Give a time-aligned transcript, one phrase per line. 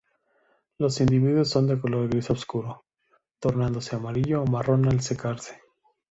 [0.79, 2.85] Los individuos son de color gris oscuro,
[3.39, 5.61] tornándose amarillo o marrón al secarse.